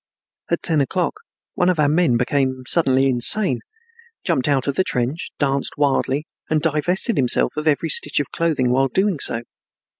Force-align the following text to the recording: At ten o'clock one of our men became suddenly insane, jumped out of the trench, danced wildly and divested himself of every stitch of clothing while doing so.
At 0.49 0.63
ten 0.63 0.81
o'clock 0.81 1.13
one 1.53 1.69
of 1.69 1.79
our 1.79 1.87
men 1.87 2.17
became 2.17 2.63
suddenly 2.65 3.05
insane, 3.05 3.59
jumped 4.25 4.47
out 4.47 4.67
of 4.67 4.73
the 4.73 4.83
trench, 4.83 5.29
danced 5.37 5.75
wildly 5.77 6.25
and 6.49 6.59
divested 6.59 7.17
himself 7.17 7.55
of 7.55 7.67
every 7.67 7.89
stitch 7.89 8.19
of 8.19 8.31
clothing 8.31 8.71
while 8.71 8.87
doing 8.87 9.19
so. 9.19 9.43